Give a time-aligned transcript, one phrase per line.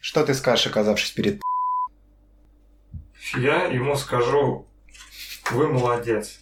[0.00, 1.42] Что ты скажешь, оказавшись перед
[3.36, 4.66] Я ему скажу,
[5.50, 6.40] вы молодец.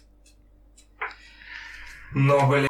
[2.13, 2.69] Но, блин.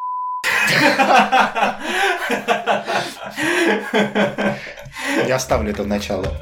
[5.27, 6.35] Я оставлю это в начало.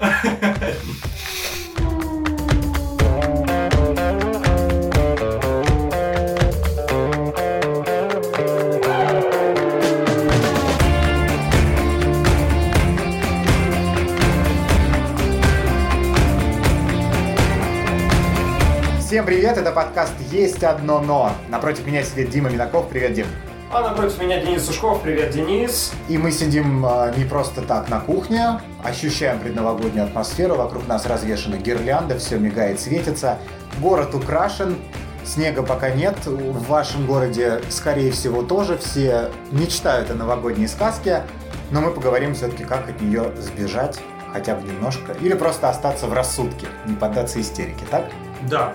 [19.28, 21.34] Привет, это подкаст «Есть одно но».
[21.50, 22.88] Напротив меня сидит Дима Минаков.
[22.88, 23.26] Привет, Дим.
[23.74, 25.02] А напротив меня Денис Сушков.
[25.02, 25.92] Привет, Денис.
[26.08, 30.56] И мы сидим э, не просто так на кухне, ощущаем предновогоднюю атмосферу.
[30.56, 33.38] Вокруг нас развешаны гирлянды, все мигает, светится.
[33.82, 34.78] Город украшен,
[35.26, 36.16] снега пока нет.
[36.26, 41.24] В вашем городе, скорее всего, тоже все мечтают о новогодней сказке.
[41.70, 44.00] Но мы поговорим все-таки, как от нее сбежать
[44.32, 45.12] хотя бы немножко.
[45.20, 48.06] Или просто остаться в рассудке, не поддаться истерике, так?
[48.50, 48.74] Да.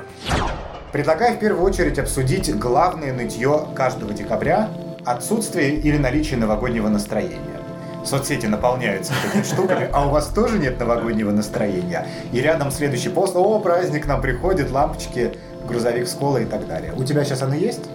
[0.92, 4.68] Предлагаю в первую очередь обсудить главное нытье каждого декабря–
[5.04, 7.38] отсутствие или наличие новогоднего настроения.
[8.04, 12.06] Соцсети наполняются такими штуками, а у вас тоже нет новогоднего настроения?
[12.32, 16.92] И рядом следующий пост– о, праздник нам приходит, лампочки, грузовик с колой и так далее.
[16.96, 17.88] У тебя сейчас оно есть?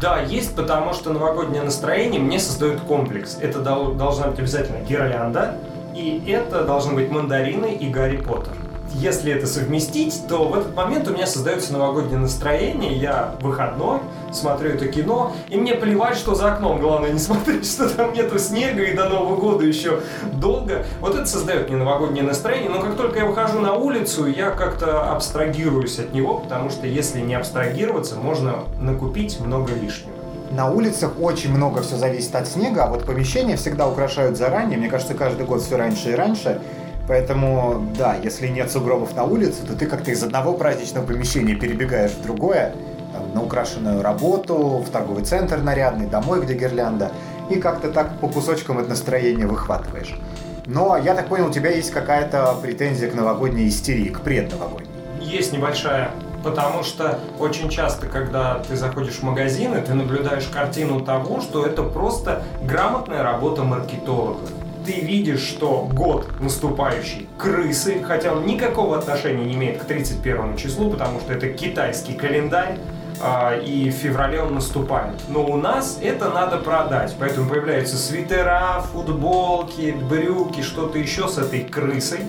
[0.00, 3.38] Да, есть, потому что новогоднее настроение мне создает комплекс.
[3.40, 5.54] Это дол- должна быть обязательно гирлянда,
[5.94, 8.52] и это должны быть мандарины и Гарри Поттер.
[8.94, 13.98] Если это совместить, то в этот момент у меня создается новогоднее настроение, я выходной,
[14.32, 18.38] смотрю это кино, и мне плевать, что за окном, главное не смотреть, что там нету
[18.38, 20.00] снега и до Нового года еще
[20.34, 20.86] долго.
[21.00, 25.10] Вот это создает мне новогоднее настроение, но как только я выхожу на улицу, я как-то
[25.12, 30.14] абстрагируюсь от него, потому что если не абстрагироваться, можно накупить много лишнего.
[30.52, 34.78] На улицах очень много все зависит от снега, а вот помещения всегда украшают заранее.
[34.78, 36.60] Мне кажется, каждый год все раньше и раньше.
[37.06, 42.12] Поэтому, да, если нет сугробов на улице, то ты как-то из одного праздничного помещения перебегаешь
[42.12, 42.74] в другое,
[43.12, 47.12] там, на украшенную работу, в торговый центр нарядный, домой, где гирлянда,
[47.50, 50.18] и как-то так по кусочкам это настроение выхватываешь.
[50.66, 54.88] Но я так понял, у тебя есть какая-то претензия к новогодней истерии, к предновогодней.
[55.20, 56.10] Есть небольшая
[56.44, 61.82] Потому что очень часто, когда ты заходишь в магазины, ты наблюдаешь картину того, что это
[61.82, 64.46] просто грамотная работа маркетолога.
[64.84, 70.90] Ты видишь, что год наступающий крысы, хотя он никакого отношения не имеет к 31 числу,
[70.90, 72.76] потому что это китайский календарь,
[73.22, 75.14] а, и в феврале он наступает.
[75.28, 81.60] Но у нас это надо продать, поэтому появляются свитера, футболки, брюки, что-то еще с этой
[81.60, 82.20] крысой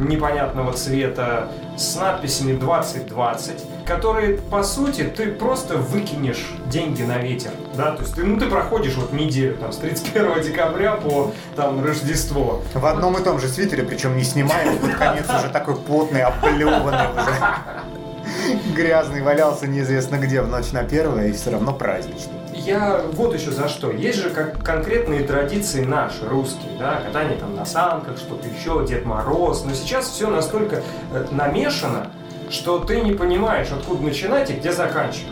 [0.00, 7.90] непонятного цвета с надписями 2020, которые, по сути, ты просто выкинешь деньги на ветер, да,
[7.90, 12.62] то есть ты, ну, ты проходишь вот неделю, там, с 31 декабря по, там, Рождество.
[12.72, 17.08] В одном и том же свитере, причем не снимая, под конец уже такой потный, оплеванный
[17.10, 22.34] уже грязный валялся неизвестно где в ночь на первое и все равно праздничный.
[22.54, 23.90] Я вот еще за что.
[23.90, 29.04] Есть же как конкретные традиции наши, русские, да, катание там на санках, что-то еще, Дед
[29.04, 29.64] Мороз.
[29.64, 32.10] Но сейчас все настолько э, намешано,
[32.50, 35.26] что ты не понимаешь, откуда начинать и где заканчивать.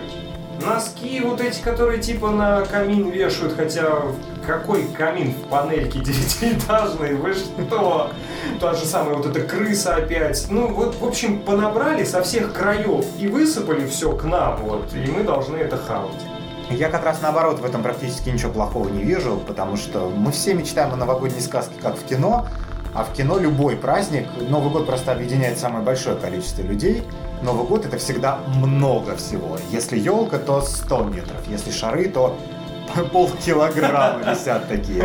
[0.64, 4.02] Носки вот эти, которые типа на камин вешают, хотя
[4.46, 8.10] какой камин в панельке девятиэтажной, вы что?
[8.60, 10.46] Та же самая вот эта крыса опять.
[10.50, 15.10] Ну вот, в общем, понабрали со всех краев и высыпали все к нам, вот, и
[15.10, 16.22] мы должны это хавать.
[16.70, 20.54] Я как раз наоборот в этом практически ничего плохого не вижу, потому что мы все
[20.54, 22.46] мечтаем о новогодней сказке, как в кино,
[22.94, 27.02] а в кино любой праздник, Новый год просто объединяет самое большое количество людей.
[27.42, 29.58] Новый год это всегда много всего.
[29.70, 31.46] Если елка, то 100 метров.
[31.48, 32.36] Если шары, то
[33.12, 35.04] полкилограмма висят такие.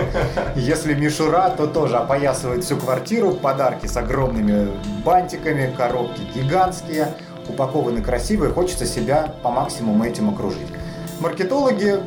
[0.56, 4.72] Если мишура, то тоже опоясывает всю квартиру, подарки с огромными
[5.04, 7.14] бантиками, коробки гигантские,
[7.48, 10.68] упакованы красиво, и хочется себя по максимуму этим окружить.
[11.20, 12.00] Маркетологи,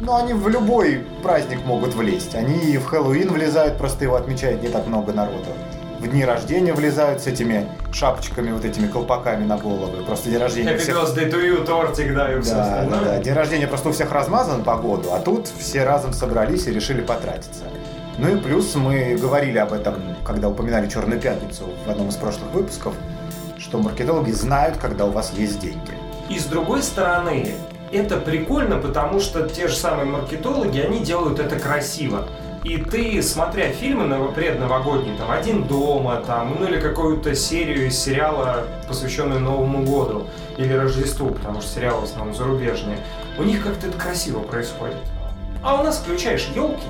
[0.00, 2.34] ну, они в любой праздник могут влезть.
[2.34, 5.46] Они и в Хэллоуин влезают, просто его отмечает не так много народу.
[6.00, 10.02] В дни рождения влезают с этими шапочками, вот этими колпаками на головы.
[10.04, 10.72] Просто день рождения...
[10.72, 10.96] Happy всех...
[10.96, 13.00] birthday to you, тортик, да, и все Да, остальное.
[13.00, 13.18] да, да.
[13.22, 17.00] День рождения просто у всех размазан по году, а тут все разом собрались и решили
[17.00, 17.64] потратиться.
[18.18, 19.94] Ну и плюс мы говорили об этом,
[20.24, 22.94] когда упоминали Черную пятницу в одном из прошлых выпусков,
[23.58, 25.92] что маркетологи знают, когда у вас есть деньги.
[26.28, 27.54] И с другой стороны,
[27.94, 32.26] это прикольно, потому что те же самые маркетологи, они делают это красиво.
[32.64, 37.98] И ты, смотря фильмы ново- предновогодние, там «Один дома», там, ну или какую-то серию из
[37.98, 40.26] сериала, посвященную Новому году
[40.56, 42.98] или Рождеству, потому что сериалы в основном зарубежные,
[43.38, 44.96] у них как-то это красиво происходит.
[45.62, 46.86] А у нас включаешь елки,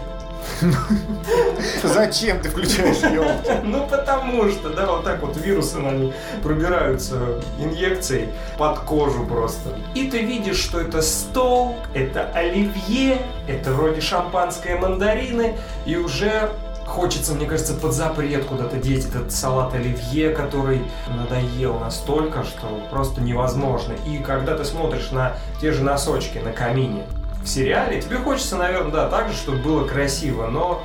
[1.83, 3.51] Зачем ты включаешь елки?
[3.65, 9.71] Ну, потому что, да, вот так вот вирусы на них пробираются инъекцией под кожу просто.
[9.95, 13.19] И ты видишь, что это стол, это оливье,
[13.49, 15.57] это вроде шампанское мандарины,
[15.87, 16.51] и уже
[16.87, 23.23] Хочется, мне кажется, под запрет куда-то деть этот салат оливье, который надоел настолько, что просто
[23.23, 23.95] невозможно.
[24.07, 27.05] И когда ты смотришь на те же носочки на камине,
[27.45, 28.01] в сериале.
[28.01, 30.83] Тебе хочется, наверное, да, так же, чтобы было красиво, но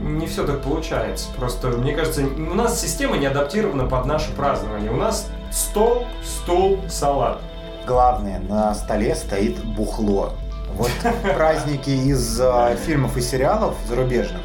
[0.00, 1.28] не все так получается.
[1.36, 4.90] Просто, мне кажется, у нас система не адаптирована под наше празднование.
[4.90, 7.40] У нас стол, стул, салат.
[7.86, 10.32] Главное, на столе стоит бухло.
[10.74, 10.90] Вот
[11.36, 14.42] праздники из э, фильмов и сериалов зарубежных,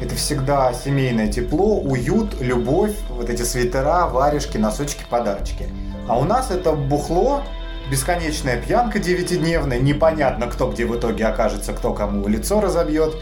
[0.00, 5.68] это всегда семейное тепло, уют, любовь, вот эти свитера, варежки, носочки, подарочки.
[6.08, 7.42] А у нас это бухло,
[7.90, 13.16] бесконечная пьянка девятидневная, непонятно, кто где в итоге окажется, кто кому лицо разобьет,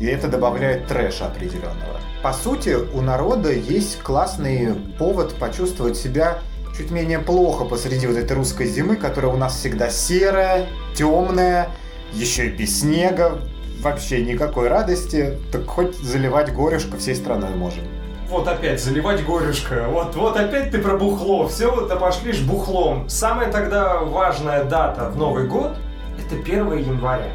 [0.00, 2.00] и это добавляет трэша определенного.
[2.22, 6.40] По сути, у народа есть классный повод почувствовать себя
[6.76, 11.68] чуть менее плохо посреди вот этой русской зимы, которая у нас всегда серая, темная,
[12.12, 13.40] еще и без снега,
[13.80, 17.84] вообще никакой радости, так хоть заливать горюшка всей страной можем
[18.28, 23.08] вот опять заливать горюшка, вот, вот опять ты про бухло, все вот пошли ж бухлом.
[23.08, 25.76] Самая тогда важная дата в Новый год–
[26.26, 27.30] это 1 января.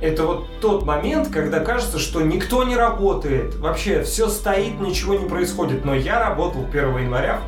[0.00, 5.28] Это вот тот момент, когда кажется, что никто не работает, вообще все стоит, ничего не
[5.28, 5.84] происходит.
[5.84, 7.40] Но я работал 1 января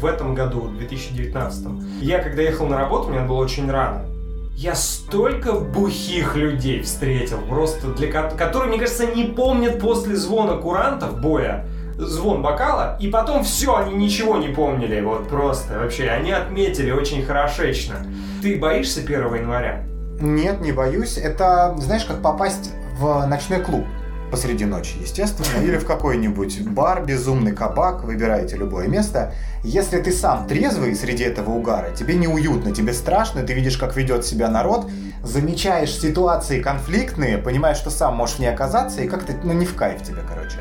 [0.00, 2.02] в этом году, в 2019.
[2.02, 4.06] Я когда ехал на работу, мне было очень рано.
[4.54, 11.20] Я столько бухих людей встретил, просто для которые, мне кажется, не помнят после звона курантов
[11.20, 11.66] боя,
[11.98, 16.08] звон бокала, и потом все, они ничего не помнили, вот просто вообще.
[16.08, 17.96] Они отметили очень хорошечно.
[18.40, 19.84] Ты боишься 1 января?
[20.20, 21.18] Нет, не боюсь.
[21.18, 23.84] Это, знаешь, как попасть в ночной клуб
[24.30, 29.32] посреди ночи, естественно, или в какой-нибудь бар, безумный кабак, выбираете любое место.
[29.64, 34.26] Если ты сам трезвый среди этого угара, тебе неуютно, тебе страшно, ты видишь, как ведет
[34.26, 34.90] себя народ,
[35.22, 40.02] замечаешь ситуации конфликтные, понимаешь, что сам можешь не оказаться, и как-то, ну, не в кайф
[40.02, 40.58] тебе, короче.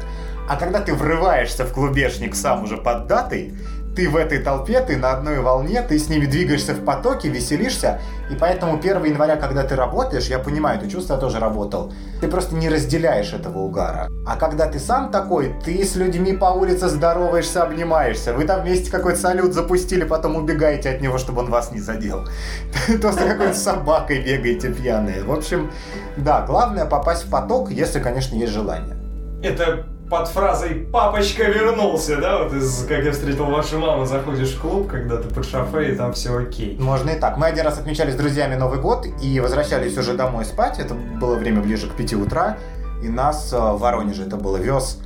[0.48, 3.54] А когда ты врываешься в клубешник сам уже под датой,
[3.98, 8.00] ты в этой толпе, ты на одной волне, ты с ними двигаешься в потоке, веселишься,
[8.30, 11.92] и поэтому 1 января, когда ты работаешь, я понимаю, это чувство я тоже работал,
[12.22, 14.08] ты просто не разделяешь этого угара.
[14.28, 18.92] А когда ты сам такой, ты с людьми по улице здороваешься, обнимаешься, вы там вместе
[18.92, 22.24] какой-то салют запустили, потом убегаете от него, чтобы он вас не задел.
[23.02, 25.24] Просто какой-то собакой бегаете пьяные.
[25.24, 25.72] В общем,
[26.18, 28.96] да, главное попасть в поток, если, конечно, есть желание.
[29.42, 34.62] Это под фразой «папочка вернулся», да, вот из «Как я встретил вашу маму» заходишь в
[34.62, 36.78] клуб, когда ты под шофе, и там все окей.
[36.80, 37.38] Можно и так.
[37.38, 40.80] Мы один раз отмечали с друзьями Новый год и возвращались уже домой спать.
[40.80, 42.58] Это было время ближе к 5 утра.
[43.04, 45.00] И нас э, в Воронеже это было вез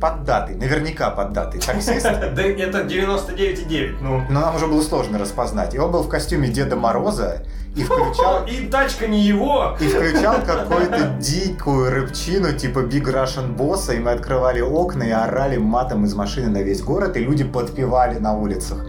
[0.00, 2.06] под датой, наверняка под датой таксист.
[2.34, 4.22] Да это 99,9, ну.
[4.30, 5.74] Но нам уже было сложно распознать.
[5.74, 7.42] И он был в костюме Деда Мороза,
[7.76, 8.46] и включал...
[8.46, 9.76] И тачка не его!
[9.80, 15.56] И включал какую-то дикую рыбчину, типа Big Russian Boss, и мы открывали окна и орали
[15.56, 18.86] матом из машины на весь город, и люди подпевали на улицах.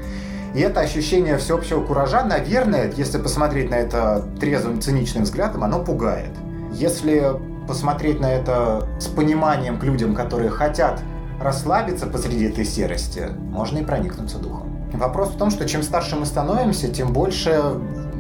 [0.56, 6.32] И это ощущение всеобщего куража, наверное, если посмотреть на это трезвым, циничным взглядом, оно пугает.
[6.74, 7.34] Если
[7.68, 11.02] посмотреть на это с пониманием к людям, которые хотят
[11.42, 14.72] расслабиться посреди этой серости, можно и проникнуться духом.
[14.94, 17.62] Вопрос в том, что чем старше мы становимся, тем больше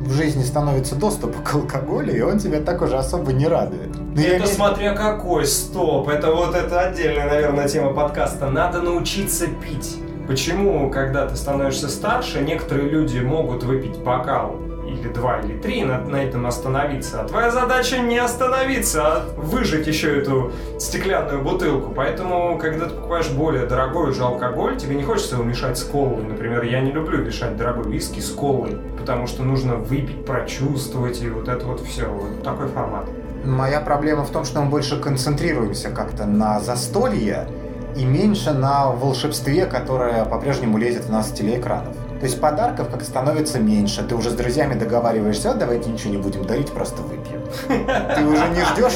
[0.01, 3.95] в жизни становится доступ к алкоголю, и он тебя так уже особо не радует.
[3.95, 4.47] Но ну, это имею...
[4.47, 6.09] смотря какой, стоп.
[6.09, 8.49] Это вот это отдельная, наверное, тема подкаста.
[8.49, 9.97] Надо научиться пить.
[10.27, 14.55] Почему, когда ты становишься старше, некоторые люди могут выпить бокал
[15.01, 17.21] или два, или три, на, на этом остановиться.
[17.21, 21.91] А твоя задача не остановиться, а выжить еще эту стеклянную бутылку.
[21.93, 26.23] Поэтому, когда ты покупаешь более дорогой уже алкоголь, тебе не хочется его мешать с колой.
[26.23, 31.29] Например, я не люблю мешать дорогой виски с колой, потому что нужно выпить, прочувствовать, и
[31.29, 32.05] вот это вот все.
[32.05, 33.07] Вот такой формат.
[33.43, 37.47] Моя проблема в том, что мы больше концентрируемся как-то на застолье
[37.95, 41.95] и меньше на волшебстве, которое по-прежнему лезет в нас с телеэкранов.
[42.21, 44.03] То есть подарков как становится меньше.
[44.03, 47.41] Ты уже с друзьями договариваешься, а давайте ничего не будем дарить, просто выпьем.
[47.67, 48.93] Ты уже не ждешь...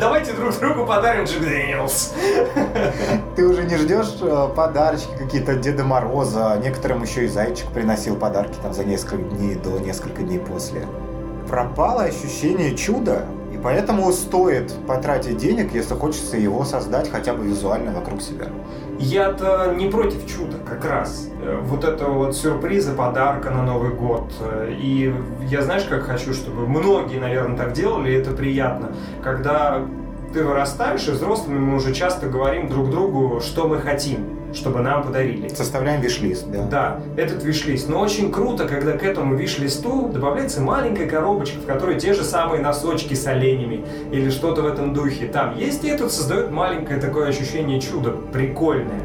[0.00, 2.14] Давайте друг другу подарим Джек Дэниелс.
[3.34, 6.56] Ты уже не ждешь э, подарочки какие-то Деда Мороза.
[6.62, 10.86] Некоторым еще и зайчик приносил подарки там за несколько дней до несколько дней после.
[11.48, 17.92] Пропало ощущение чуда, и поэтому стоит потратить денег, если хочется его создать хотя бы визуально
[17.92, 18.46] вокруг себя.
[18.98, 21.28] Я-то не против чуда, как раз.
[21.40, 24.32] Э, вот это вот сюрпризы, подарка на Новый год.
[24.40, 25.14] Э, и
[25.48, 28.92] я знаешь, как хочу, чтобы многие, наверное, так делали, и это приятно.
[29.22, 29.82] Когда
[30.32, 35.02] ты вырастаешь, и взрослыми мы уже часто говорим друг другу, что мы хотим, чтобы нам
[35.02, 35.48] подарили.
[35.48, 36.62] Составляем виш-лист, да.
[36.64, 37.88] Да, этот виш-лист.
[37.88, 42.62] Но очень круто, когда к этому виш-листу добавляется маленькая коробочка, в которой те же самые
[42.62, 45.26] носочки с оленями или что-то в этом духе.
[45.26, 49.02] Там есть, и это создает маленькое такое ощущение чуда, прикольное.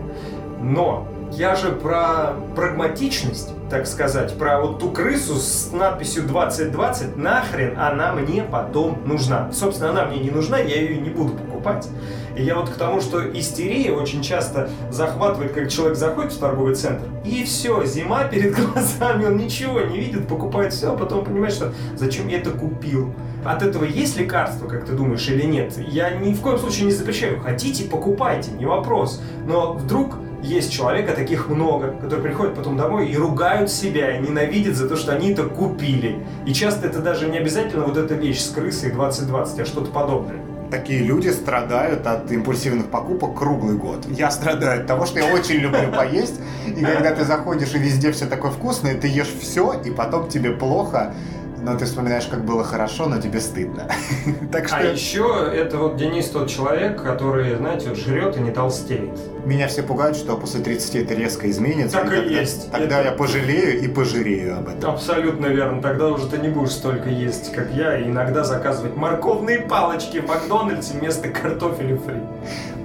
[0.61, 7.77] Но я же про прагматичность, так сказать, про вот ту крысу с надписью 2020, нахрен
[7.77, 9.51] она мне потом нужна.
[9.51, 11.87] Собственно, она мне не нужна, я ее не буду покупать.
[12.35, 16.75] И я вот к тому, что истерия очень часто захватывает, как человек заходит в торговый
[16.75, 21.53] центр, и все, зима перед глазами, он ничего не видит, покупает все, а потом понимает,
[21.53, 23.13] что зачем я это купил.
[23.45, 25.73] От этого есть лекарство, как ты думаешь, или нет?
[25.77, 27.39] Я ни в коем случае не запрещаю.
[27.39, 29.21] Хотите, покупайте, не вопрос.
[29.47, 34.21] Но вдруг есть человек, а таких много, которые приходят потом домой и ругают себя, и
[34.21, 36.25] ненавидят за то, что они это купили.
[36.45, 40.37] И часто это даже не обязательно вот эта вещь с крысой 2020, а что-то подобное.
[40.71, 44.05] Такие люди страдают от импульсивных покупок круглый год.
[44.09, 48.11] Я страдаю от того, что я очень люблю поесть, и когда ты заходишь и везде
[48.11, 51.13] все такое вкусное, ты ешь все, и потом тебе плохо,
[51.61, 53.87] но ты вспоминаешь, как было хорошо, но тебе стыдно.
[54.51, 54.77] так что...
[54.77, 59.17] А еще это вот Денис тот человек, который, знаете, вот жрет и не толстеет.
[59.45, 61.97] Меня все пугают, что после 30 это резко изменится.
[61.97, 62.71] Так и, и тогда, есть.
[62.71, 63.09] Тогда это...
[63.09, 64.91] я пожалею и пожирею об этом.
[64.91, 65.81] Абсолютно верно.
[65.81, 70.27] Тогда уже ты не будешь столько есть, как я, и иногда заказывать морковные палочки в
[70.27, 72.17] Макдональдсе вместо картофеля фри.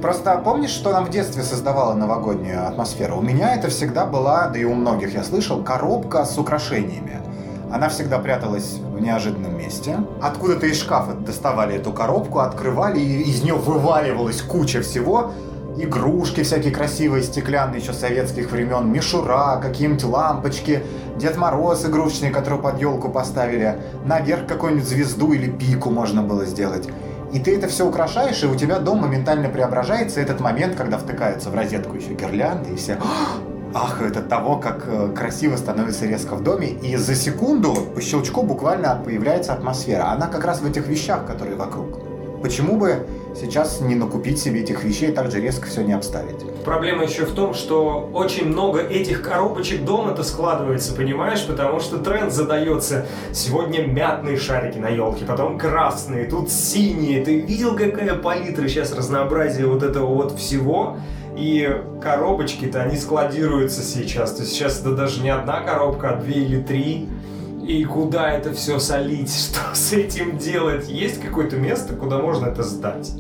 [0.03, 3.17] Просто помнишь, что нам в детстве создавало новогоднюю атмосферу?
[3.17, 7.24] У меня это всегда была, да и у многих я слышал, коробка с украшениями.
[7.75, 9.99] Она всегда пряталась в неожиданном месте.
[10.23, 15.33] Откуда-то из шкафа доставали эту коробку, открывали, и из нее вываливалась куча всего.
[15.77, 20.85] Игрушки всякие красивые, стеклянные еще советских времен, мишура, какие-нибудь лампочки,
[21.17, 26.89] Дед Мороз игрушечный, который под елку поставили, наверх какую-нибудь звезду или пику можно было сделать.
[27.33, 30.21] И ты это все украшаешь, и у тебя дом моментально преображается.
[30.21, 32.99] Этот момент, когда втыкаются в розетку еще гирлянды, и все
[33.75, 36.69] ахают от того, как э, красиво становится резко в доме.
[36.69, 40.11] И за секунду по щелчку буквально появляется атмосфера.
[40.11, 41.99] Она как раз в этих вещах, которые вокруг.
[42.45, 46.37] Почему бы сейчас не накупить себе этих вещей и так же резко все не обставить?
[46.63, 51.45] Проблема еще в том, что очень много этих коробочек дома-то складывается, понимаешь?
[51.47, 53.07] Потому что тренд задается.
[53.33, 57.25] Сегодня мятные шарики на елке, потом красные, тут синие.
[57.25, 60.99] Ты видел, какая палитра сейчас разнообразие вот этого вот всего?
[61.37, 61.69] И
[62.01, 64.33] коробочки-то, они складируются сейчас.
[64.35, 67.09] То есть сейчас это даже не одна коробка, а две или три.
[67.67, 69.33] И куда это все солить?
[69.35, 70.89] Что с этим делать?
[70.89, 73.13] Есть какое-то место, куда можно это сдать?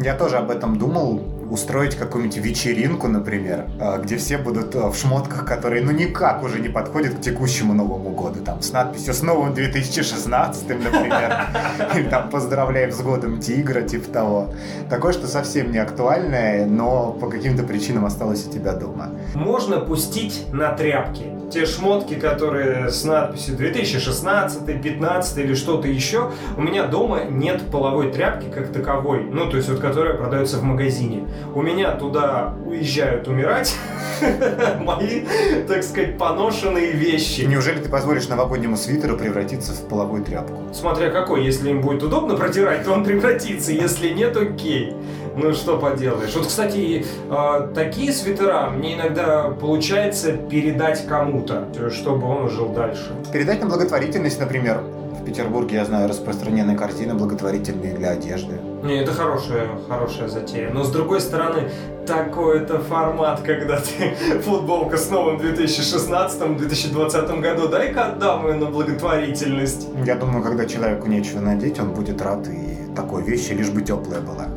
[0.00, 4.96] Я тоже об этом думал устроить какую-нибудь вечеринку, например, а, где все будут а, в
[4.96, 8.40] шмотках, которые ну никак уже не подходят к текущему Новому году.
[8.42, 11.46] Там с надписью «С новым 2016», например.
[11.94, 14.54] Или там «Поздравляем с годом тигра», типа того.
[14.88, 19.10] Такое, что совсем не актуальное, но по каким-то причинам осталось у тебя дома.
[19.34, 21.32] Можно пустить на тряпки.
[21.52, 28.10] Те шмотки, которые с надписью 2016, 15 или что-то еще, у меня дома нет половой
[28.10, 33.28] тряпки как таковой, ну, то есть вот которая продается в магазине у меня туда уезжают
[33.28, 33.76] умирать
[34.80, 35.22] мои,
[35.66, 37.42] так сказать, поношенные вещи.
[37.42, 40.62] Неужели ты позволишь новогоднему свитеру превратиться в половую тряпку?
[40.72, 44.94] Смотря какой, если им будет удобно протирать, то он превратится, если нет, окей.
[45.34, 46.34] Ну что поделаешь.
[46.34, 53.12] Вот, кстати, э, такие свитера мне иногда получается передать кому-то, чтобы он жил дальше.
[53.32, 54.82] Передать на благотворительность, например.
[55.20, 58.60] В Петербурге, я знаю, распространенные картины благотворительные для одежды.
[58.82, 60.70] Не, это хорошая, хорошая затея.
[60.72, 61.70] Но с другой стороны,
[62.04, 69.86] такой-то формат, когда ты футболка с новым 2016-2020 году, дай-ка отдам ее на благотворительность.
[70.04, 74.20] Я думаю, когда человеку нечего надеть, он будет рад и такой вещи, лишь бы теплая
[74.20, 74.48] была.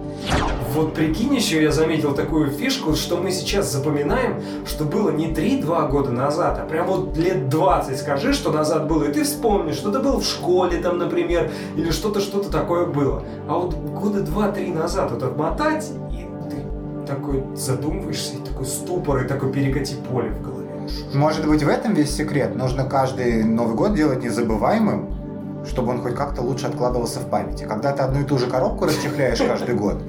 [0.75, 5.89] Вот прикинь, еще я заметил такую фишку, что мы сейчас запоминаем, что было не 3-2
[5.89, 9.89] года назад, а прям вот лет 20 скажи, что назад было, и ты вспомнишь, что
[9.89, 13.23] ты был в школе там, например, или что-то, что-то такое было.
[13.47, 19.27] А вот года 2-3 назад вот отмотать, и ты такой задумываешься, и такой ступор, и
[19.29, 20.67] такой перекати поле в голове.
[21.13, 22.53] Может быть, в этом весь секрет?
[22.53, 27.63] Нужно каждый Новый год делать незабываемым, чтобы он хоть как-то лучше откладывался в памяти.
[27.63, 30.03] Когда ты одну и ту же коробку расчехляешь каждый год,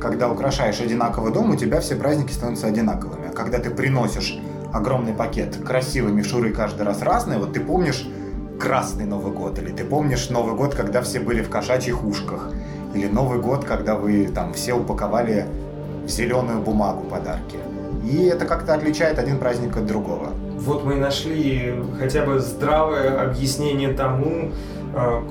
[0.00, 3.28] когда украшаешь одинаковый дом, у тебя все праздники становятся одинаковыми.
[3.28, 4.38] А когда ты приносишь
[4.72, 8.06] огромный пакет красивой мишуры каждый раз разные, вот ты помнишь
[8.60, 12.52] красный Новый год, или ты помнишь Новый год, когда все были в кошачьих ушках,
[12.94, 15.46] или Новый год, когда вы там все упаковали
[16.04, 17.58] в зеленую бумагу подарки.
[18.04, 20.30] И это как-то отличает один праздник от другого.
[20.56, 24.50] Вот мы и нашли хотя бы здравое объяснение тому,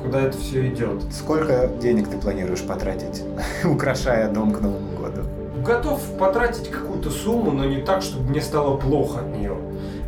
[0.02, 1.02] куда это все идет.
[1.12, 3.24] Сколько денег ты планируешь потратить,
[3.66, 5.22] украшая дом к Новому году?
[5.66, 9.56] Готов потратить какую-то сумму, но не так, чтобы мне стало плохо от нее.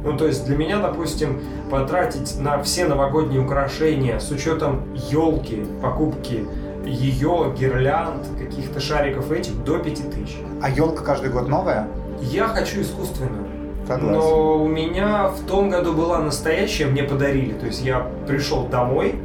[0.04, 6.48] Ну, то есть для меня, допустим, потратить на все новогодние украшения с учетом елки, покупки
[6.86, 10.38] ее, гирлянд, каких-то шариков этих до 5000.
[10.62, 11.88] А елка каждый год новая?
[12.22, 13.46] Я хочу искусственную.
[13.86, 14.20] Согласен.
[14.20, 17.54] Но у меня в том году была настоящая, мне подарили.
[17.54, 19.16] То есть я пришел домой,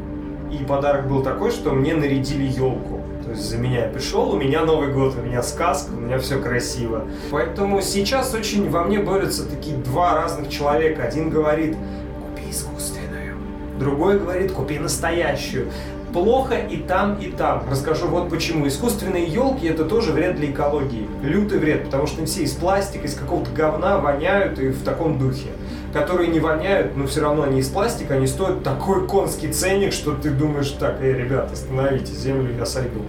[0.61, 3.01] и подарок был такой, что мне нарядили елку.
[3.25, 6.39] То есть за меня пришел, у меня Новый год, у меня сказка, у меня все
[6.39, 7.05] красиво.
[7.31, 11.03] Поэтому сейчас очень во мне борются такие два разных человека.
[11.03, 11.77] Один говорит,
[12.21, 13.37] купи искусственную.
[13.79, 15.71] Другой говорит, купи настоящую
[16.15, 17.65] плохо и там, и там.
[17.69, 18.67] Расскажу вот почему.
[18.69, 21.09] Искусственные елки это тоже вред для экологии.
[21.23, 25.19] Лютый вред, потому что они все из пластика, из какого-то говна воняют и в таком
[25.19, 25.49] духе.
[25.95, 30.13] Которые не воняют, но все равно они из пластика, они стоят такой конский ценник, что
[30.13, 33.03] ты думаешь, так, эй, ребята, остановитесь, землю я сойду.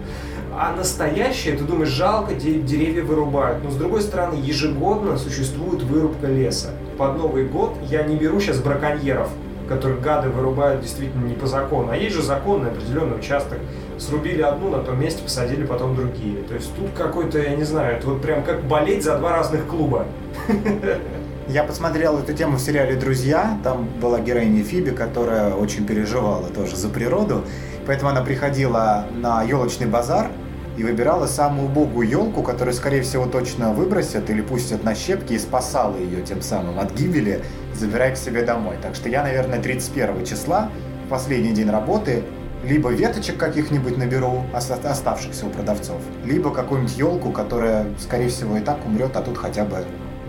[0.55, 3.63] А настоящее, ты думаешь, жалко, деревья вырубают.
[3.63, 6.69] Но с другой стороны, ежегодно существует вырубка леса.
[6.99, 9.29] Под Новый год я не беру сейчас браконьеров,
[9.67, 11.89] которых гады вырубают действительно не по закону.
[11.91, 13.57] А есть же законный определенный участок.
[13.97, 16.43] Срубили одну, на том месте посадили потом другие.
[16.43, 19.65] То есть тут какой-то, я не знаю, это вот прям как болеть за два разных
[19.65, 20.05] клуба.
[21.47, 23.59] Я посмотрел эту тему в сериале «Друзья».
[23.63, 27.43] Там была героиня Фиби, которая очень переживала тоже за природу.
[27.85, 30.31] Поэтому она приходила на елочный базар
[30.75, 35.37] и выбирала самую убогую елку, которую, скорее всего, точно выбросят или пустят на щепки, и
[35.37, 37.43] спасала ее тем самым от гибели,
[37.75, 38.77] забирая к себе домой.
[38.81, 40.71] Так что я, наверное, 31 числа,
[41.09, 42.23] последний день работы,
[42.63, 48.83] либо веточек каких-нибудь наберу, оставшихся у продавцов, либо какую-нибудь елку, которая, скорее всего, и так
[48.83, 49.85] умрет, а тут хотя бы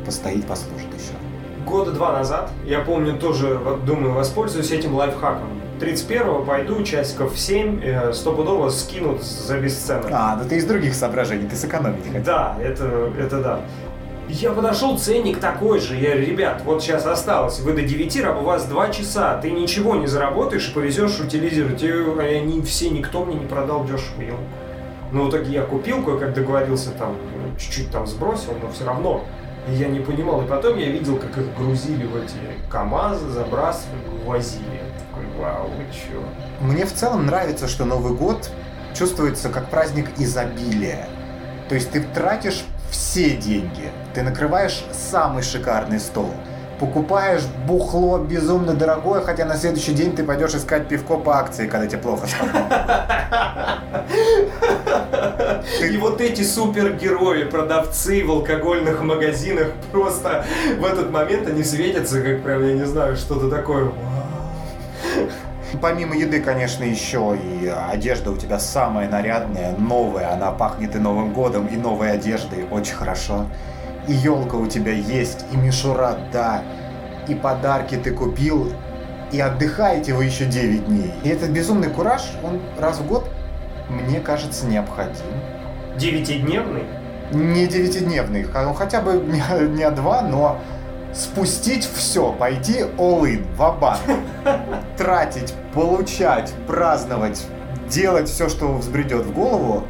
[0.06, 1.12] постоит, послужит еще.
[1.66, 7.80] Года два назад, я помню, тоже, думаю, воспользуюсь этим лайфхаком 31-го пойду часиков в 7,
[7.82, 10.06] э, стопудово скинут за бесценок.
[10.10, 12.22] А, ну ты из других соображений, ты сэкономить хотел.
[12.24, 13.60] Да, это, это да.
[14.28, 15.94] Я подошел, ценник такой же.
[15.96, 19.96] Я ребят, вот сейчас осталось, вы до 9, а у вас 2 часа, ты ничего
[19.96, 21.82] не заработаешь повезешь утилизировать.
[21.82, 24.38] И они все, никто мне не продал дешево.
[25.12, 27.14] Ну, в итоге я купил, кое-как договорился, там,
[27.58, 29.24] чуть-чуть там сбросил, но все равно.
[29.68, 30.42] И я не понимал.
[30.42, 32.36] И потом я видел, как их грузили в эти
[32.70, 34.80] КАМАЗы, забрасывали, увозили
[35.36, 36.22] вау, вы чё?
[36.60, 38.50] Мне в целом нравится, что Новый год
[38.94, 41.08] чувствуется как праздник изобилия.
[41.68, 46.32] То есть ты тратишь все деньги, ты накрываешь самый шикарный стол,
[46.78, 51.86] покупаешь бухло безумно дорогое, хотя на следующий день ты пойдешь искать пивко по акции, когда
[51.86, 52.26] тебе плохо
[55.82, 60.44] И вот эти супергерои, продавцы в алкогольных магазинах, просто
[60.78, 63.90] в этот момент они светятся, как прям, я не знаю, что-то такое.
[65.80, 71.32] Помимо еды, конечно, еще и одежда у тебя самая нарядная, новая, она пахнет и Новым
[71.32, 73.46] годом, и новой одеждой, очень хорошо.
[74.08, 76.62] И елка у тебя есть, и мишура, да,
[77.28, 78.72] и подарки ты купил,
[79.32, 81.12] и отдыхаете вы еще 9 дней.
[81.24, 83.28] И этот безумный кураж, он раз в год,
[83.88, 85.24] мне кажется, необходим.
[85.96, 86.84] Девятидневный?
[87.32, 90.60] Не девятидневный, хотя бы не два, но
[91.12, 93.62] спустить все, пойти all-in, в
[94.96, 97.44] тратить, получать, праздновать,
[97.88, 99.84] делать все, что взбредет в голову,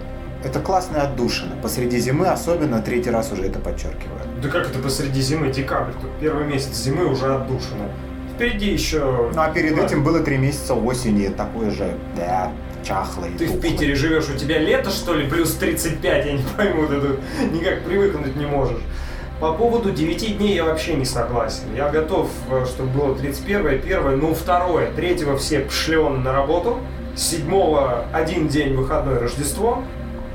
[0.47, 1.57] это классная отдушина.
[1.61, 4.21] Посреди зимы особенно, третий раз уже это подчеркиваю.
[4.41, 5.93] Да как это посреди зимы, декабрь?
[6.01, 7.89] Тут первый месяц зимы уже отдушина.
[8.35, 9.31] Впереди еще...
[9.35, 12.53] Ну а перед этим было три месяца осени, такой же, да,
[12.85, 13.31] чахлый.
[13.31, 13.59] Ты тухлый.
[13.59, 17.21] в Питере живешь, у тебя лето что ли, плюс 35, я не пойму, ты тут
[17.53, 18.83] никак привыкнуть не можешь.
[19.41, 21.65] По поводу 9 дней я вообще не согласен.
[21.75, 26.79] Я готов, э, чтобы было 31, 1, ну 2, 3 все пшлен на работу,
[27.17, 27.47] 7
[28.13, 29.83] один день выходной Рождество,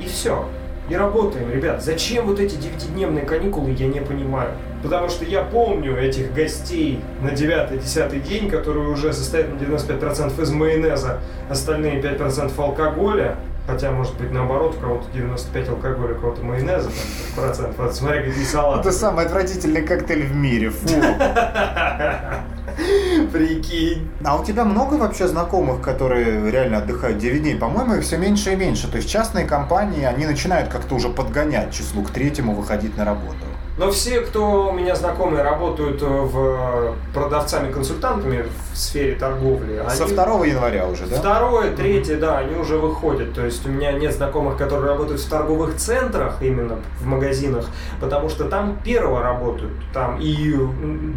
[0.02, 0.46] и все.
[0.90, 1.82] И работаем, ребят.
[1.82, 4.52] Зачем вот эти девятидневные каникулы, я не понимаю.
[4.84, 10.52] Потому что я помню этих гостей на 9-10 день, которые уже состоят на 95% из
[10.52, 13.38] майонеза, остальные 5% алкоголя,
[13.72, 17.78] Хотя, может быть, наоборот, у кого-то 95 алкоголя, у кого-то майонеза, там, процент.
[17.78, 18.90] Вот смотри, какие салаты.
[18.90, 20.90] Это самый отвратительный коктейль в мире, фу.
[23.32, 24.12] Прикинь.
[24.26, 27.56] А у тебя много вообще знакомых, которые реально отдыхают 9 дней?
[27.56, 28.92] По-моему, их все меньше и меньше.
[28.92, 33.51] То есть частные компании, они начинают как-то уже подгонять числу к третьему выходить на работу.
[33.82, 39.84] Но все, кто у меня знакомые, работают э, в продавцами-консультантами в сфере торговли.
[39.90, 40.14] Со они...
[40.14, 41.16] 2 января уже, да?
[41.16, 43.34] Второе, третье, да, они уже выходят.
[43.34, 47.66] То есть у меня нет знакомых, которые работают в торговых центрах, именно в магазинах,
[48.00, 49.74] потому что там первого работают.
[49.96, 50.54] Там и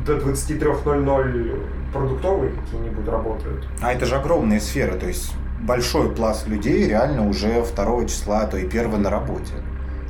[0.07, 3.69] до 23.00 продуктовые какие-нибудь работают.
[3.83, 8.47] А это же огромные сферы, то есть большой пласт людей реально уже 2 числа, а
[8.47, 9.53] то и 1 на работе.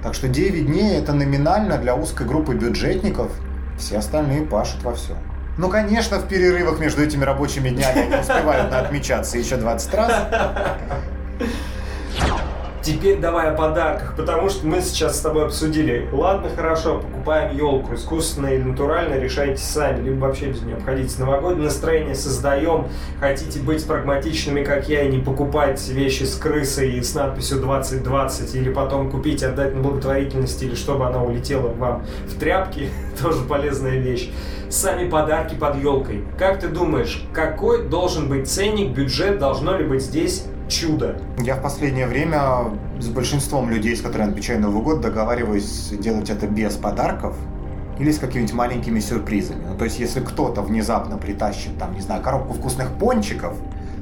[0.05, 3.33] Так что 9 дней это номинально для узкой группы бюджетников,
[3.79, 5.17] все остальные пашут во всем.
[5.57, 10.12] Ну, конечно, в перерывах между этими рабочими днями они успевают отмечаться еще 20 раз.
[12.85, 16.07] Теперь давай о подарках, потому что мы сейчас с тобой обсудили.
[16.12, 21.18] Ладно, хорошо, покупаем елку, искусственная или натуральная, решайте сами, либо вообще без нее обходите.
[21.18, 27.03] Новогоднее настроение создаем, хотите быть прагматичными, как я, и не покупать вещи с крысой и
[27.03, 32.38] с надписью 2020, или потом купить, отдать на благотворительность, или чтобы она улетела вам в
[32.38, 32.90] тряпки,
[33.23, 34.31] тоже полезная вещь.
[34.68, 36.25] Сами подарки под елкой.
[36.38, 41.16] Как ты думаешь, какой должен быть ценник, бюджет, должно ли быть здесь чудо.
[41.38, 46.46] Я в последнее время с большинством людей, с которыми отмечаю Новый год, договариваюсь делать это
[46.46, 47.37] без подарков
[47.98, 49.64] или с какими-нибудь маленькими сюрпризами.
[49.68, 53.55] Ну, то есть, если кто-то внезапно притащит, там, не знаю, коробку вкусных пончиков,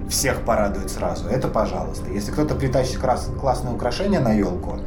[0.09, 2.11] всех порадует сразу, это пожалуйста.
[2.11, 4.79] Если кто-то притащит крас- классное украшение на елку,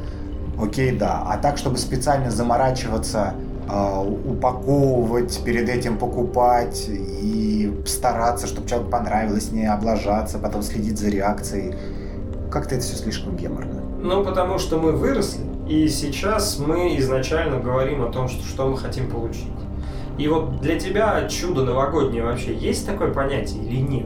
[0.61, 1.23] окей, да.
[1.27, 3.33] А так, чтобы специально заморачиваться,
[3.67, 11.75] упаковывать, перед этим покупать и стараться, чтобы человеку понравилось, не облажаться, потом следить за реакцией.
[12.51, 13.81] Как-то это все слишком геморно.
[14.01, 18.77] Ну, потому что мы выросли, и сейчас мы изначально говорим о том, что, что мы
[18.77, 19.47] хотим получить.
[20.17, 24.05] И вот для тебя чудо новогоднее вообще есть такое понятие или нет?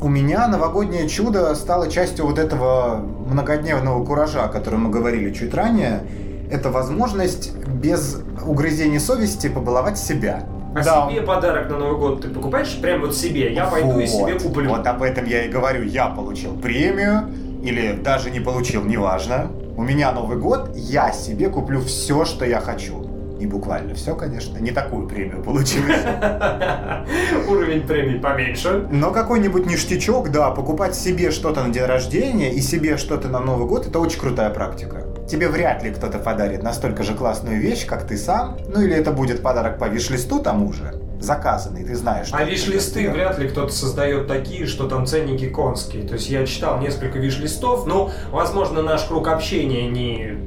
[0.00, 2.96] У меня новогоднее чудо стало частью вот этого
[3.30, 6.02] многодневного куража, о котором мы говорили чуть ранее.
[6.50, 10.44] Это возможность без угрызений совести побаловать себя.
[10.74, 11.08] А Да.
[11.10, 13.52] себе подарок на Новый год ты покупаешь прям вот себе?
[13.52, 14.70] Я пойду и себе куплю.
[14.70, 15.82] Вот об этом я и говорю.
[15.82, 17.28] Я получил премию,
[17.62, 19.50] или даже не получил, неважно.
[19.76, 23.04] У меня Новый год, я себе куплю все, что я хочу.
[23.38, 25.82] Не буквально все, конечно, не такую премию получил.
[27.48, 28.88] Уровень премии поменьше.
[28.90, 33.68] Но какой-нибудь ништячок, да, покупать себе что-то на день рождения и себе что-то на Новый
[33.68, 35.04] год, это очень крутая практика.
[35.28, 38.56] Тебе вряд ли кто-то подарит настолько же классную вещь, как ты сам.
[38.68, 40.94] Ну или это будет подарок по виш-листу тому же.
[41.20, 42.28] Заказанный, ты знаешь.
[42.28, 46.04] что А виш-листы вряд ли кто-то создает такие, что там ценники конские.
[46.04, 50.38] То есть я читал несколько виш-листов, но, возможно, наш круг общения не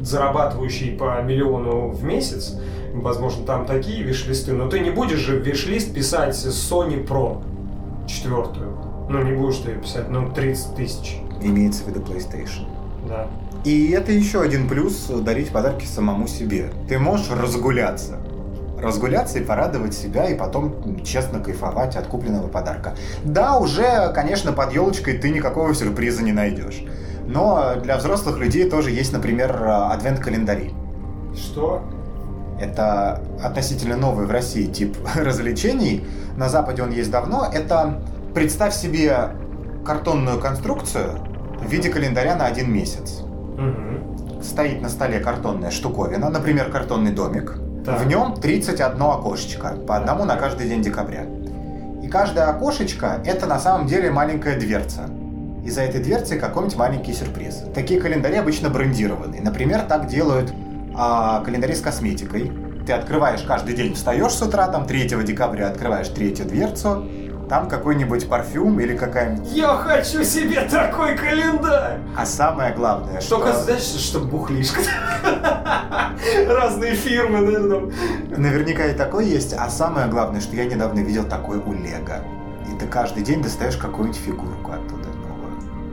[0.00, 2.56] зарабатывающий по миллиону в месяц.
[2.92, 7.42] Возможно, там такие виш-листы, но ты не будешь же виш-лист писать Sony Pro
[8.06, 8.78] четвертую.
[9.08, 11.18] Ну, не будешь ты ее писать, ну, 30 тысяч.
[11.42, 12.66] Имеется в виду PlayStation.
[13.08, 13.28] Да.
[13.64, 16.70] И это еще один плюс дарить подарки самому себе.
[16.86, 18.18] Ты можешь разгуляться.
[18.78, 22.94] Разгуляться и порадовать себя, и потом честно кайфовать от купленного подарка.
[23.24, 26.84] Да, уже, конечно, под елочкой ты никакого сюрприза не найдешь.
[27.26, 30.74] Но для взрослых людей тоже есть, например, адвент-календари.
[31.34, 31.82] Что?
[32.60, 36.06] Это относительно новый в России тип развлечений.
[36.36, 37.48] На Западе он есть давно.
[37.50, 38.02] Это
[38.34, 39.30] представь себе
[39.86, 41.18] картонную конструкцию
[41.62, 43.22] в виде календаря на один месяц.
[43.56, 44.42] Мгм.
[44.42, 47.58] Стоит на столе картонная штуковина, например, картонный домик.
[47.84, 48.00] Так.
[48.00, 51.26] В нем 31 окошечко, по одному на каждый день декабря.
[52.02, 55.08] И каждое окошечко– это на самом деле маленькая дверца.
[55.64, 57.64] И за этой дверцей какой-нибудь маленький сюрприз.
[57.74, 59.40] Такие календари обычно брендированы.
[59.40, 60.52] Например, так делают
[60.94, 62.52] а, календари с косметикой.
[62.86, 67.06] Ты открываешь каждый день, встаешь с утра, там 3 декабря открываешь третью дверцу,
[67.48, 69.52] там какой-нибудь парфюм или какая-нибудь...
[69.52, 71.98] Я хочу себе такой календарь!
[72.16, 73.36] А самое главное, что...
[73.36, 74.80] Только, знаешь, что бухлишка.
[76.48, 77.92] Разные фирмы, наверное.
[78.36, 82.24] Наверняка и такой есть, а самое главное, что я недавно видел такой у Лего.
[82.72, 85.04] И ты каждый день достаешь какую-нибудь фигурку оттуда.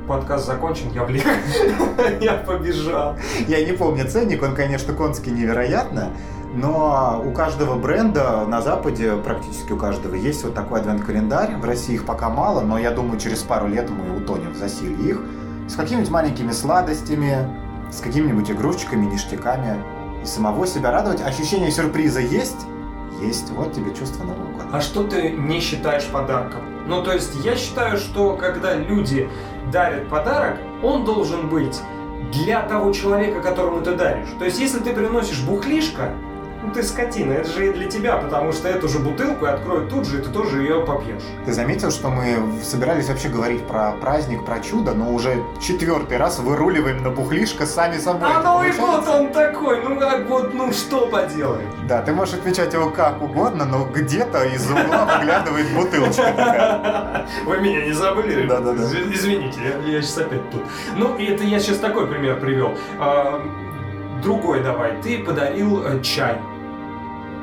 [0.08, 1.24] Подкаст закончен, я влег.
[2.20, 3.16] Я побежал.
[3.48, 6.10] Я не помню ценник, он, конечно, конский невероятно,
[6.54, 11.56] но у каждого бренда на Западе, практически у каждого, есть вот такой адвент-календарь.
[11.56, 15.12] В России их пока мало, но я думаю, через пару лет мы утонем в засилье
[15.12, 15.22] их.
[15.70, 17.48] С какими-нибудь маленькими сладостями,
[17.90, 19.82] с какими-нибудь игрушечками, ништяками.
[20.22, 21.22] И самого себя радовать.
[21.22, 22.68] Ощущение сюрприза есть?
[23.22, 23.50] Есть.
[23.52, 24.66] Вот тебе чувство Нового года.
[24.74, 26.62] А что ты не считаешь подарком?
[26.88, 29.30] Ну, то есть, я считаю, что когда люди
[29.72, 31.80] дарят подарок, он должен быть
[32.34, 34.30] для того человека, которому ты даришь.
[34.38, 36.14] То есть, если ты приносишь бухлишко,
[36.64, 40.06] ну ты скотина, это же и для тебя, потому что эту же бутылку откроют тут
[40.06, 41.22] же, и ты тоже ее попьешь.
[41.46, 46.40] Ты заметил, что мы собирались вообще говорить про праздник, про чудо, но уже четвертый раз
[46.40, 48.30] выруливаем на бухлишко сами собой.
[48.32, 49.12] А Новый получается?
[49.12, 51.68] год он такой, ну как вот, ну что поделаешь?
[51.88, 57.26] Да, ты можешь отвечать его как угодно, но где-то из угла выглядывает бутылочка.
[57.46, 58.42] Вы меня не забыли?
[58.42, 58.62] ребята?
[58.62, 58.84] Да-да-да.
[58.84, 60.62] Изв- Извините, я, я сейчас опять тут.
[60.96, 62.78] Ну, и это я сейчас такой пример привел.
[64.22, 65.02] Другой давай.
[65.02, 66.38] Ты подарил э, чай.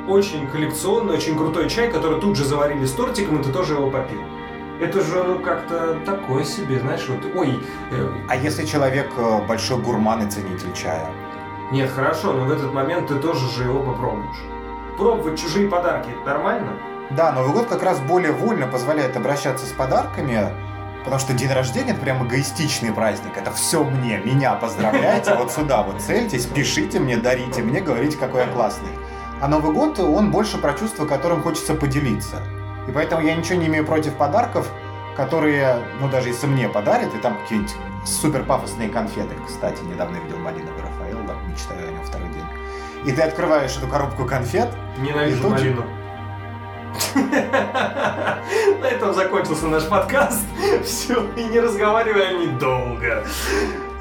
[0.08, 3.90] Очень коллекционный, очень крутой чай, который тут же заварили с тортиком, и ты тоже его
[3.90, 4.22] попил.
[4.80, 7.60] Это же, ну, как-то такое себе, знаешь, вот, ой...
[7.90, 8.08] Э...
[8.28, 11.10] А если человек э, большой гурман и ценитель чая?
[11.72, 14.38] Нет, хорошо, но в этот момент ты тоже же его попробуешь.
[14.96, 16.72] Пробовать чужие подарки, это нормально?
[17.10, 20.48] Да, Новый год как раз более вольно позволяет обращаться с подарками,
[21.04, 23.36] потому что день рождения это прям эгоистичный праздник.
[23.36, 28.42] Это все мне, меня поздравляйте, вот сюда вот цельтесь, пишите мне, дарите мне, говорите, какой
[28.42, 28.88] я классный.
[29.40, 32.42] А Новый год, он больше про чувства, которым хочется поделиться.
[32.88, 34.68] И поэтому я ничего не имею против подарков,
[35.16, 37.74] которые, ну даже если мне подарят, и там какие-нибудь
[38.04, 39.36] супер пафосные конфеты.
[39.46, 42.44] Кстати, недавно видел малиновый Рафаэл, да, мечтаю о нем второй день.
[43.04, 44.68] И ты открываешь эту коробку конфет.
[44.98, 45.84] Ненавижу тут малину.
[47.14, 50.44] На этом закончился наш подкаст.
[50.84, 53.24] Все, и не разговаривали они долго.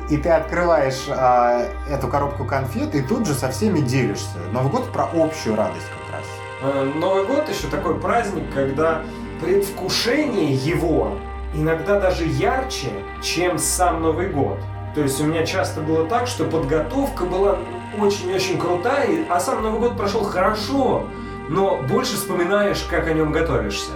[0.10, 4.38] И ты открываешь а, эту коробку конфет и тут же со всеми делишься.
[4.52, 6.26] Новый год про общую радость как раз.
[6.62, 9.02] Э, Новый год еще такой праздник, когда
[9.42, 11.18] предвкушение его
[11.54, 12.90] иногда даже ярче,
[13.22, 14.60] чем сам Новый год.
[14.96, 17.60] То есть у меня часто было так, что подготовка была
[18.00, 21.08] очень-очень крутая, а сам Новый год прошел хорошо,
[21.50, 23.92] но больше вспоминаешь, как о нем готовишься.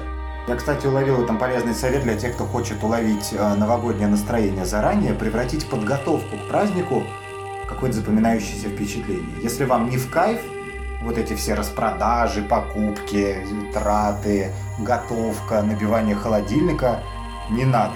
[0.47, 5.13] Я, кстати, уловил там полезный совет для тех, кто хочет уловить э, новогоднее настроение заранее,
[5.13, 7.03] превратить подготовку к празднику
[7.63, 9.39] в какое-то запоминающееся впечатление.
[9.43, 10.41] Если вам не в кайф,
[11.03, 13.37] вот эти все распродажи, покупки,
[13.71, 17.03] траты, готовка, набивание холодильника,
[17.51, 17.95] не надо.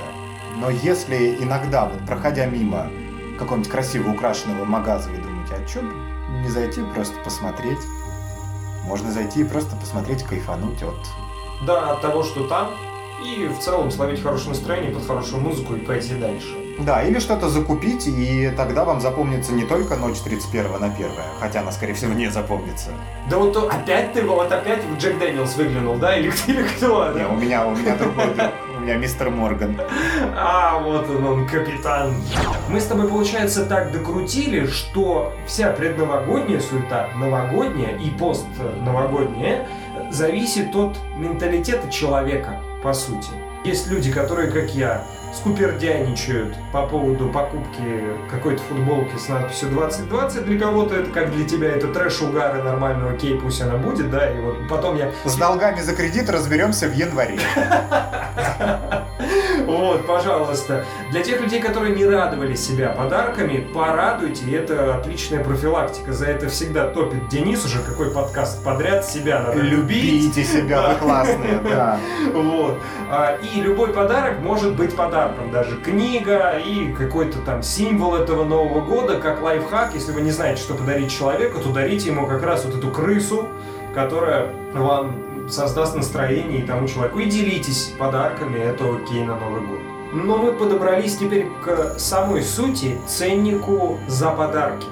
[0.58, 2.90] Но если иногда, вот проходя мимо
[3.40, 5.82] какого-нибудь красиво украшенного магаза, вы думаете, а что
[6.44, 7.80] не зайти просто посмотреть?
[8.86, 10.96] Можно зайти и просто посмотреть, кайфануть от...
[11.62, 12.72] Да, от того, что там,
[13.24, 16.56] и в целом словить хорошее настроение под хорошую музыку и пойти дальше.
[16.80, 21.08] Да, или что-то закупить, и тогда вам запомнится не только ночь 31 на 1,
[21.40, 22.90] хотя она, скорее всего, не запомнится.
[23.30, 26.18] Да вот то, опять ты, вот опять Джек Дэниелс выглянул, да?
[26.18, 27.14] Или, или кто?
[27.14, 28.52] Не, у меня, у меня другой друг.
[28.76, 29.80] У меня мистер Морган.
[30.36, 32.14] А, вот он, он, капитан.
[32.70, 39.66] Мы с тобой, получается, так докрутили, что вся предновогодняя суета, новогодняя и постновогодняя,
[40.12, 43.30] зависит от менталитета человека, по сути.
[43.64, 50.46] Есть люди, которые, как я, скупердяничают по поводу покупки какой-то футболки с надписью 2020.
[50.46, 54.32] Для кого-то это, как для тебя, это трэш-угар и нормально, окей, пусть она будет, да,
[54.32, 55.12] и вот потом я...
[55.26, 57.40] С долгами за кредит разберемся в январе.
[59.66, 60.86] Вот, пожалуйста.
[61.12, 66.14] Для тех людей, которые не радовали себя подарками, порадуйте, это отличная профилактика.
[66.14, 70.24] За это всегда топит Денис уже, какой подкаст подряд, себя надо любить.
[70.24, 72.00] Любите себя, вы классные, да.
[72.34, 72.78] Вот.
[73.10, 75.52] А, и любой подарок может быть подарком.
[75.52, 79.94] Даже книга и какой-то там символ этого Нового года, как лайфхак.
[79.94, 83.48] Если вы не знаете, что подарить человеку, то дарите ему как раз вот эту крысу,
[83.94, 87.20] которая вам создаст настроение и тому человеку.
[87.20, 89.80] И делитесь подарками, это окей на Новый год.
[90.14, 94.88] Но мы подобрались теперь к самой сути, ценнику за подарки.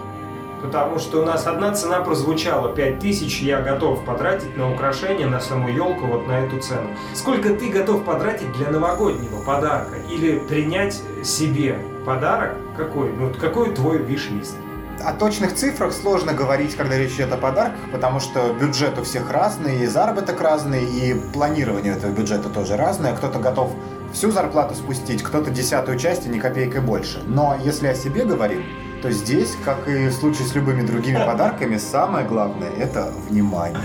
[0.62, 5.68] Потому что у нас одна цена прозвучала 5000, я готов потратить на украшение, на саму
[5.68, 6.89] елку, вот на эту цену.
[7.13, 9.98] Сколько ты готов потратить для новогоднего подарка?
[10.10, 12.56] Или принять себе подарок?
[12.78, 13.12] Какой?
[13.12, 14.56] Ну, какой твой виш-лист?
[15.01, 19.32] О точных цифрах сложно говорить, когда речь идет о подарках, потому что бюджет у всех
[19.32, 23.15] разный, и заработок разный, и планирование этого бюджета тоже разное.
[23.15, 23.71] Кто-то готов
[24.13, 27.21] всю зарплату спустить, кто-то десятую часть и ни копейкой больше.
[27.25, 28.63] Но если о себе говорим,
[29.01, 33.77] то здесь, как и в случае с любыми другими подарками, самое главное– это внимание.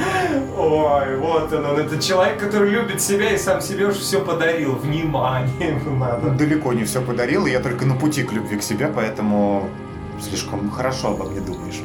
[0.57, 4.77] Ой, вот он, он, это человек, который любит себя и сам себе уже все подарил.
[4.77, 6.31] Внимание надо.
[6.31, 9.69] Далеко не все подарил, я только на пути к любви к себе, поэтому
[10.21, 11.81] слишком хорошо обо мне думаешь.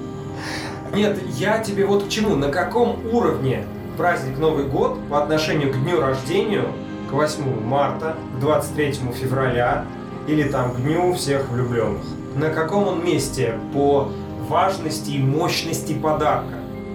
[0.94, 3.64] Нет, я тебе вот к чему, на каком уровне
[3.96, 6.64] праздник Новый год по отношению к дню рождения,
[7.10, 9.84] к 8 марта, к 23 февраля
[10.26, 12.02] или там к дню всех влюбленных.
[12.36, 14.10] На каком он месте по
[14.48, 16.54] важности и мощности подарка?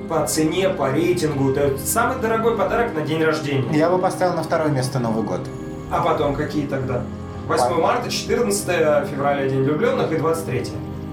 [0.10, 1.52] По цене, по рейтингу.
[1.52, 3.66] Это самый дорогой подарок на день рождения.
[3.78, 5.42] Я бы поставил на второе место Новый год.
[5.92, 7.04] А потом какие тогда?
[7.48, 8.66] 8 марта, 14
[9.10, 10.64] февраля День влюбленных и 23.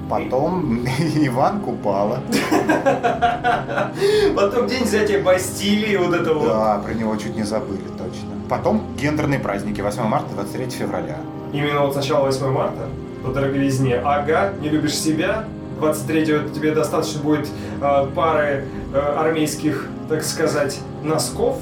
[0.08, 0.84] Потом
[1.16, 2.20] Иван Купала.
[4.36, 6.48] Потом день взятия Бастилии, вот это вот.
[6.48, 8.28] Да, про него чуть не забыли, точно.
[8.48, 11.18] Потом гендерные праздники, 8 марта, 23 февраля.
[11.52, 12.88] Именно вот сначала 8 марта?
[13.24, 13.96] По дороговизне.
[14.04, 15.44] Ага, не любишь себя?
[15.80, 17.48] 23-го тебе достаточно будет
[17.80, 21.58] э, пары э, армейских, так сказать, носков,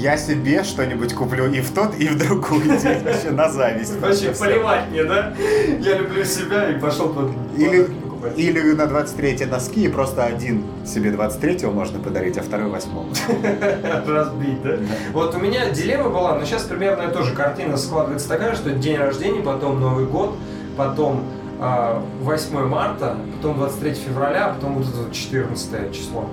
[0.00, 3.02] я себе что-нибудь куплю и в тот, и в другой день.
[3.04, 4.00] Вообще на зависть.
[4.00, 5.34] Вообще поливать мне, да?
[5.78, 7.30] Я люблю себя и пошел под...
[7.56, 7.88] Или.
[8.36, 12.90] Или на 23 носки, и просто один себе 23-го можно подарить, а второй 8
[14.06, 14.76] Разбить, да?
[15.14, 19.40] Вот у меня дилемма была, но сейчас примерно тоже картина складывается такая, что день рождения,
[19.40, 20.36] потом Новый год,
[20.76, 21.24] потом
[21.58, 26.28] 8 марта, потом 23 февраля, а потом вот это 14 число.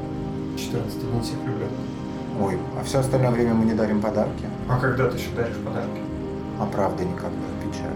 [0.58, 1.87] 14 день всех влюбленных.
[2.40, 4.46] Ой, а все остальное время мы не дарим подарки.
[4.70, 6.02] А когда ты еще даришь подарки?
[6.60, 7.30] А правда никогда,
[7.64, 7.96] печально.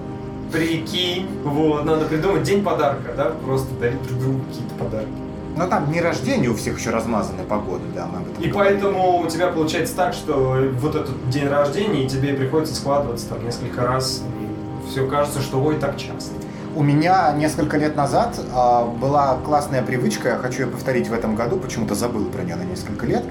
[0.52, 5.10] Прикинь, вот, надо придумать день подарка, да, просто дарить друг другу какие-то подарки.
[5.56, 8.48] Но там дни рождения у всех еще размазаны по году, да, мы об этом И
[8.48, 8.52] говорили.
[8.54, 13.44] поэтому у тебя получается так, что вот этот день рождения, и тебе приходится складываться там
[13.44, 16.32] несколько раз, и все кажется, что ой, так часто.
[16.74, 21.36] У меня несколько лет назад а, была классная привычка, я хочу ее повторить в этом
[21.36, 23.24] году, почему-то забыл про нее на несколько лет,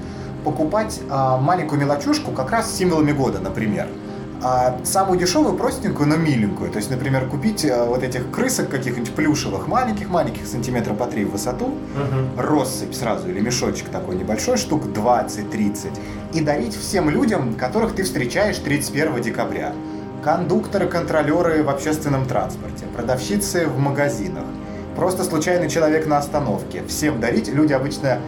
[0.44, 3.88] покупать а, маленькую мелочушку как раз с символами года, например.
[4.42, 6.70] А, самую дешевую, простенькую, но миленькую.
[6.70, 11.32] То есть, например, купить а, вот этих крысок каких-нибудь плюшевых, маленьких-маленьких, сантиметра по три в
[11.32, 11.74] высоту,
[12.38, 15.90] россыпь сразу или мешочек такой небольшой, штук 20-30,
[16.32, 19.74] и дарить всем людям, которых ты встречаешь 31 декабря.
[20.24, 24.44] Кондукторы, контролеры в общественном транспорте, продавщицы в магазинах,
[24.96, 26.82] просто случайный человек на остановке.
[26.86, 28.20] Всем дарить люди обычно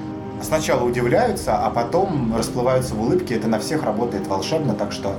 [0.42, 3.36] сначала удивляются, а потом расплываются в улыбке.
[3.36, 5.14] Это на всех работает волшебно, так что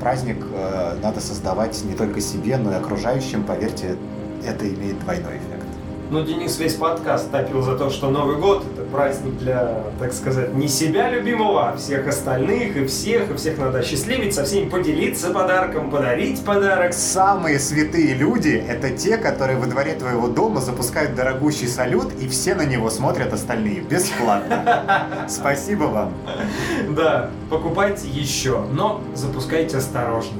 [0.00, 3.44] праздник э, надо создавать не только себе, но и окружающим.
[3.44, 3.96] Поверьте,
[4.44, 5.66] это имеет двойной эффект.
[6.10, 10.68] Ну, Денис весь подкаст топил за то, что Новый год праздник для, так сказать, не
[10.68, 15.90] себя любимого, а всех остальных, и всех, и всех надо осчастливить, со всеми поделиться подарком,
[15.90, 16.92] подарить подарок.
[16.94, 22.54] Самые святые люди– это те, которые во дворе твоего дома запускают дорогущий салют, и все
[22.54, 25.06] на него смотрят остальные бесплатно.
[25.28, 26.14] Спасибо вам.
[26.90, 30.38] Да, покупайте еще, но запускайте осторожно.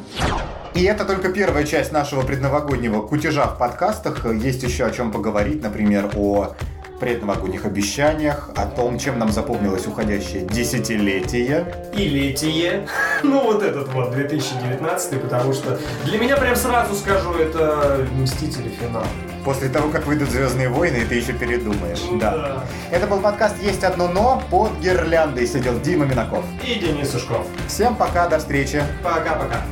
[0.74, 4.24] И это только первая часть нашего предновогоднего кутежа в подкастах.
[4.32, 6.54] Есть еще о чем поговорить, например, о
[6.98, 11.74] предновогодних обещаниях, о том, чем нам запомнилось уходящее десятилетие.
[11.94, 12.86] И летие,
[13.22, 19.04] ну вот этот вот 2019, потому что для меня прям сразу скажу, это Мстители финал.
[19.44, 22.02] После того, как выйдут Звездные войны, ты еще передумаешь.
[22.20, 22.64] Да.
[22.90, 24.42] Это был подкаст «Есть одно но».
[24.50, 26.44] Под гирляндой сидел Дима Минаков.
[26.66, 27.46] И Денис Ушков.
[27.66, 28.82] Всем пока, до встречи.
[29.02, 29.62] Пока-пока.